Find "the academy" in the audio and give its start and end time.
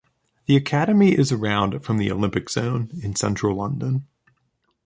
0.47-1.11